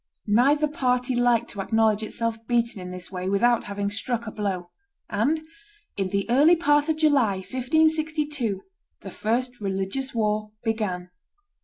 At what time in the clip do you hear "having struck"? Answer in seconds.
3.65-4.25